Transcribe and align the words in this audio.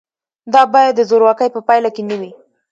دا 0.53 0.61
باید 0.73 0.93
د 0.95 1.01
زورواکۍ 1.09 1.49
په 1.53 1.61
پایله 1.67 1.89
کې 1.95 2.03
نه 2.09 2.15
وي. 2.19 2.31